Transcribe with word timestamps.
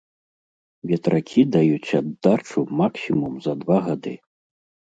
Ветракі 0.91 1.41
даюць 1.57 1.95
аддачу 2.01 2.65
максімум 2.81 3.39
за 3.47 3.53
два 3.63 3.77
гады. 3.93 4.19